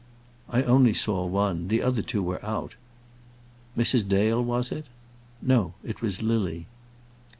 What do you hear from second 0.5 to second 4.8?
only saw one. The other two were out." "Mrs. Dale, was